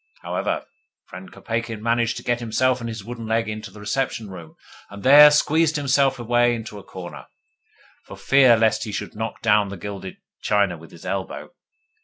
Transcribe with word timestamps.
However, 0.23 0.65
friend 1.05 1.31
Kopeikin 1.31 1.79
managed 1.79 2.17
to 2.17 2.23
get 2.23 2.39
himself 2.39 2.79
and 2.79 2.89
his 2.89 3.03
wooden 3.03 3.27
leg 3.27 3.47
into 3.47 3.69
the 3.69 3.79
reception 3.79 4.31
room, 4.31 4.55
and 4.89 5.03
there 5.03 5.29
squeezed 5.29 5.75
himself 5.75 6.17
away 6.17 6.55
into 6.55 6.79
a 6.79 6.83
corner, 6.83 7.27
for 8.07 8.17
fear 8.17 8.57
lest 8.57 8.83
he 8.85 8.91
should 8.91 9.15
knock 9.15 9.43
down 9.43 9.69
the 9.69 9.77
gilded 9.77 10.17
china 10.41 10.75
with 10.75 10.89
his 10.89 11.05
elbow. 11.05 11.51